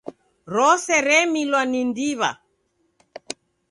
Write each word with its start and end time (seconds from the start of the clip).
Rose 0.55 0.95
remilwa 1.07 1.61
ni 1.71 1.79
ndiw'a. 1.89 2.29